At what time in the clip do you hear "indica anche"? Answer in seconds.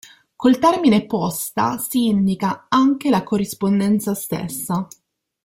2.07-3.11